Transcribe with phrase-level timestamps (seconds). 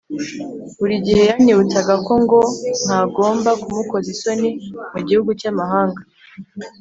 [0.79, 2.39] buri gihe yanyibutsaga ko ngo
[2.85, 4.49] ntagomba kumukoza isoni
[4.91, 6.01] mu gihugu cy’amahanga